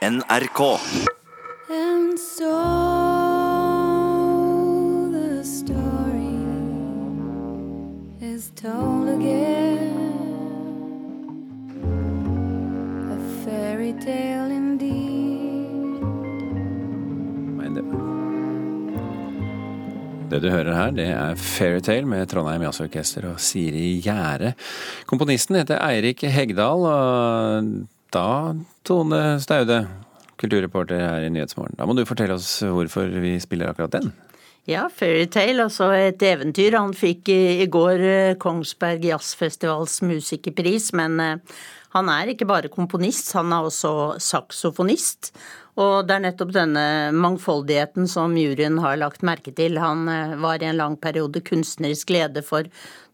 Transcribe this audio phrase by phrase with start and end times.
[0.00, 0.80] NRK.
[1.68, 2.48] And so
[5.12, 6.40] the story
[8.24, 9.92] is told again.
[13.12, 16.00] A fairy tale indeed.
[17.60, 17.84] Nei, det...
[20.32, 24.56] det du hører her, det er Fairytale med Trondheim Jazzorkester og Siri Gjære.
[25.04, 27.72] Komponisten heter Eirik Hegdal, og
[28.14, 28.54] da,
[28.86, 29.84] Tone Staude,
[30.40, 34.12] kulturreporter her i Nyhetsmorgen, da må du fortelle oss hvorfor vi spiller akkurat den.
[34.68, 36.76] Ja, Fairytale, altså et eventyr.
[36.76, 41.62] Han fikk i, går eh, Kongsberg Jazzfestivals musikerpris, men eh,
[41.94, 45.32] han er ikke bare komponist, han er også saksofonist.
[45.80, 46.84] Og det er nettopp denne
[47.16, 49.78] mangfoldigheten som juryen har lagt merke til.
[49.80, 52.68] Han eh, var i en lang periode kunstnerisk leder for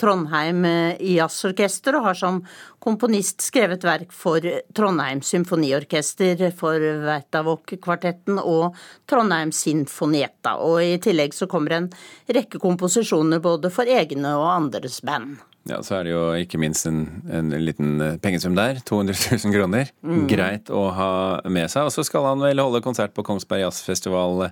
[0.00, 2.40] Trondheim eh, jazzorkester, og har som
[2.82, 4.44] komponist skrevet verk for
[4.76, 8.76] Trondheim symfoniorkester, for Vertavåk-kvartetten og
[9.10, 10.58] Trondheim Sinfonietta.
[10.62, 11.92] Og i tillegg så kommer en
[12.30, 15.40] rekke komposisjoner både for egne og andres band.
[15.70, 18.80] Ja, Så er det jo ikke minst en, en liten eh, pengesum der.
[18.88, 19.92] 200 000 kroner.
[20.30, 21.10] Greit å ha
[21.46, 21.86] med seg.
[21.86, 24.48] Og så skal han vel holde konsert på Kongsberg Jazzfestival.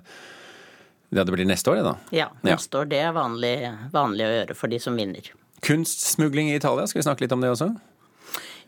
[1.11, 1.95] Ja, det blir neste år, det da.
[2.15, 2.87] Ja, neste år.
[2.91, 3.55] Det er vanlig,
[3.91, 5.27] vanlig å gjøre for de som vinner.
[5.61, 7.67] Kunstsmugling i Italia, skal vi snakke litt om det også?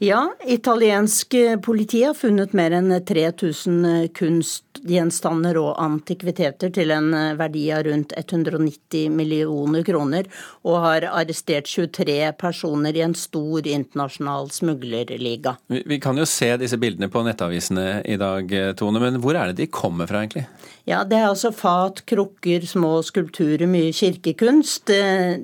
[0.03, 7.85] Ja, italiensk politi har funnet mer enn 3000 kunstgjenstander og antikviteter til en verdi av
[7.87, 10.27] rundt 190 millioner kroner,
[10.67, 15.55] og har arrestert 23 personer i en stor internasjonal smuglerliga.
[15.71, 19.53] Vi, vi kan jo se disse bildene på nettavisene i dag, Tone, men hvor er
[19.53, 20.43] det de kommer fra egentlig?
[20.83, 24.91] Ja, det er altså fat, krukker, små skulpturer, mye kirkekunst.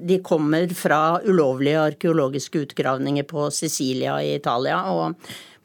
[0.04, 4.49] De kommer fra ulovlige arkeologiske utgravninger på Sicilia i Italia.
[4.50, 5.16] Og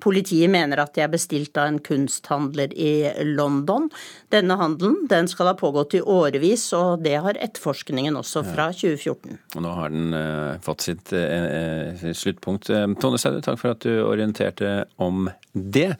[0.04, 3.86] Politiet mener at de er bestilt av en kunsthandler i London.
[4.32, 9.38] Denne handelen den skal ha pågått i årevis, og det har etterforskningen også fra 2014.
[9.56, 12.68] Og nå har den uh, fått sitt uh, sluttpunkt.
[13.00, 15.94] Tone Saude, takk for at du orienterte om det.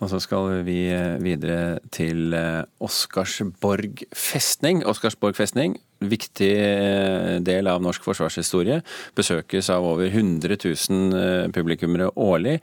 [0.00, 0.80] Og så skal vi
[1.22, 2.34] videre til
[2.82, 4.82] Oscarsborg festning.
[4.88, 5.76] Oscarsborg festning
[6.10, 6.50] viktig
[7.46, 8.80] del av norsk forsvarshistorie.
[9.16, 12.58] Besøkes av over 100 000 publikummere årlig.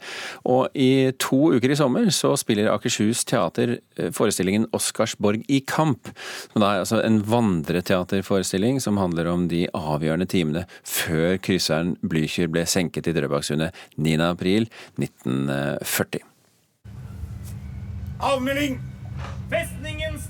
[0.48, 3.68] Og i to uker i sommer så spiller Akershus teater
[4.14, 6.08] forestillingen Oscarsborg i kamp.
[6.52, 12.48] Som da er altså en vandreteaterforestilling som handler om de avgjørende timene før krysseren Blücher
[12.52, 16.20] ble senket i Drøbaksundet 9.4.1940.
[18.22, 18.91] Avmelding!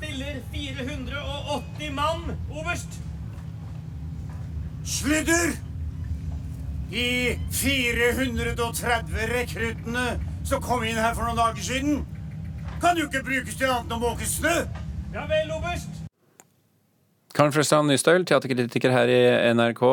[0.02, 2.88] Stiller 480 mann, oberst.
[4.84, 5.52] Sludder!
[6.90, 10.06] De 430 rekruttene
[10.44, 12.02] som kom inn her for noen dager siden,
[12.82, 14.56] kan jo ikke brukes til annet enn å måke snø.
[15.14, 16.02] Ja vel, oberst.
[17.36, 19.22] Karen Frøsland Nystøl, teaterkritiker her i
[19.54, 19.86] NRK.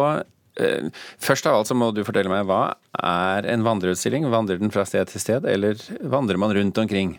[1.23, 4.27] Først av alt så må du fortelle meg, hva er en vandreutstilling?
[4.31, 5.79] Vandrer den fra sted til sted, eller
[6.11, 7.17] vandrer man rundt omkring?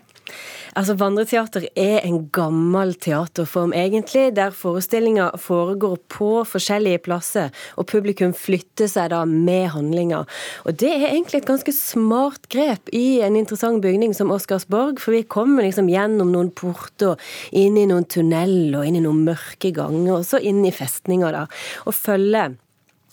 [0.71, 8.31] Altså, Vandreteater er en gammel teaterform, egentlig, der forestillinga foregår på forskjellige plasser, og publikum
[8.37, 10.23] flytter seg da med handlinga.
[10.63, 15.17] Og det er egentlig et ganske smart grep i en interessant bygning som Oscarsborg, for
[15.17, 17.19] vi kommer liksom gjennom noen porter,
[17.51, 21.47] inn i noen tunneler inn i noen mørke ganger, og så inn i festninga, da,
[21.83, 22.55] og følger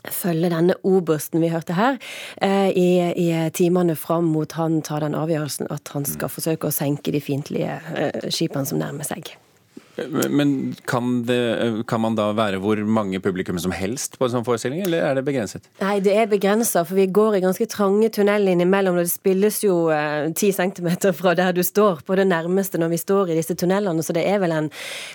[0.04, 1.98] følge denne obersten vi hørte her,
[2.70, 2.88] i,
[3.18, 7.22] i timene fram mot han tar den avgjørelsen at han skal forsøke å senke de
[7.22, 7.80] fiendtlige
[8.34, 9.34] skipene som nærmer seg.
[10.30, 14.46] Men kan, det, kan, man da være hvor mange publikum som helst på en sånn
[14.46, 15.66] forestilling, eller er det begrenset?
[15.82, 18.98] Nei, det er begrensa, for vi går i ganske trange tunneler innimellom.
[18.98, 19.88] Og det spilles jo
[20.38, 23.56] ti eh, centimeter fra der du står, på det nærmeste når vi står i disse
[23.58, 24.04] tunnelene.
[24.04, 24.70] Så det er vel en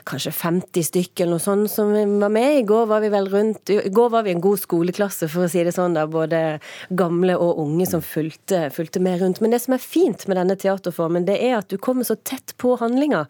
[0.10, 2.60] kanskje 50 stykker eller noe sånt som var med.
[2.60, 5.52] I går var vi vel rundt I går var vi en god skoleklasse, for å
[5.52, 6.06] si det sånn, da.
[6.12, 6.44] Både
[6.92, 9.42] gamle og unge som fulgte, fulgte med rundt.
[9.44, 12.56] Men det som er fint med denne teaterformen, det er at du kommer så tett
[12.60, 13.26] på handlinga.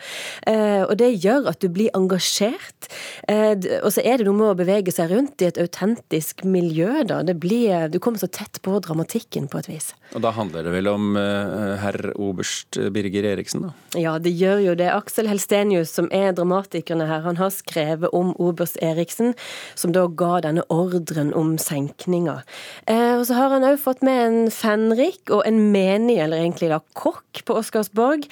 [0.49, 2.89] Eh, og det gjør at du blir engasjert.
[3.27, 7.03] Eh, og så er det noe med å bevege seg rundt i et autentisk miljø,
[7.09, 7.21] da.
[7.25, 9.91] Det blir, du kommer så tett på dramatikken på et vis.
[10.13, 13.99] Og da handler det vel om uh, herr oberst Birger Eriksen, da?
[13.99, 14.91] Ja, det gjør jo det.
[14.93, 19.33] Aksel Helstenius, som er dramatikerne her, han har skrevet om oberst Eriksen,
[19.79, 22.41] som da ga denne ordren om senkninga.
[22.85, 26.69] Eh, og så har han òg fått med en fenrik og en menig, eller egentlig
[26.73, 28.27] da kokk, på Oscarsborg,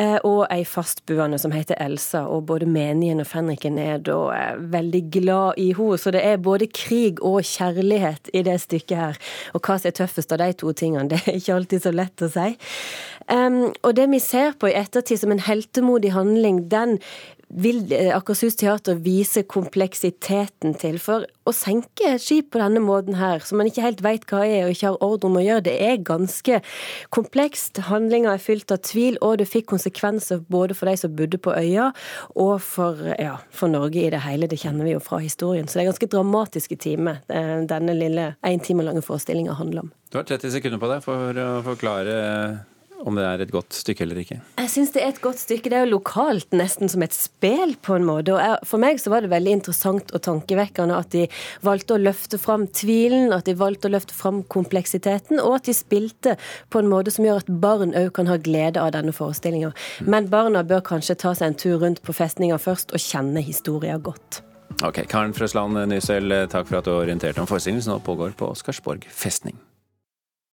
[0.00, 2.24] eh, og ei fastbuende som heter Elsa.
[2.26, 4.16] og både både menige og fenriken er da
[4.72, 6.00] veldig glad i henne.
[6.00, 9.20] Så det er både krig og kjærlighet i det stykket her.
[9.54, 12.24] Og hva som er tøffest av de to tingene, det er ikke alltid så lett
[12.24, 12.48] å si.
[13.26, 17.00] Um, og det vi ser på i ettertid som en heltemodig handling, den
[17.48, 20.98] vil eh, Akershus teater vise kompleksiteten til.
[21.02, 24.66] For å senke skip på denne måten her, som man ikke helt veit hva er
[24.66, 26.60] og ikke har ordre om å gjøre, det er ganske
[27.14, 27.80] komplekst.
[27.88, 31.54] Handlinga er fylt av tvil, og det fikk konsekvenser både for de som bodde på
[31.54, 31.90] øya,
[32.34, 34.50] og for, ja, for Norge i det hele.
[34.50, 35.68] Det kjenner vi jo fra historien.
[35.68, 39.92] Så det er ganske dramatiske timer eh, denne lille én time lange forestillinga handler om.
[40.10, 42.16] Du har 30 sekunder på deg for å forklare
[43.04, 44.38] om det er et godt stykke eller ikke?
[44.60, 45.70] Jeg syns det er et godt stykke.
[45.70, 48.34] Det er jo lokalt, nesten som et spel, på en måte.
[48.34, 51.26] Og for meg så var det veldig interessant og tankevekkende at de
[51.66, 55.76] valgte å løfte fram tvilen, at de valgte å løfte fram kompleksiteten, og at de
[55.76, 56.36] spilte
[56.72, 59.72] på en måte som gjør at barn òg kan ha glede av denne forestillinga.
[60.00, 60.10] Mm.
[60.14, 64.00] Men barna bør kanskje ta seg en tur rundt på festninga først og kjenne historia
[64.00, 64.42] godt.
[64.84, 68.50] Ok, Karen Frøsland Nysel, takk for at du orienterte om forestillingen som nå pågår på
[68.58, 69.56] Skarsborg festning.